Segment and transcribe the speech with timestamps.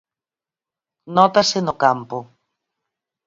[1.15, 2.17] Nótase no campo.